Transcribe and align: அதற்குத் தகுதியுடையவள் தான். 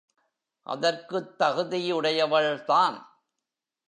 அதற்குத் 0.67 1.39
தகுதியுடையவள் 1.39 2.63
தான். 2.63 2.97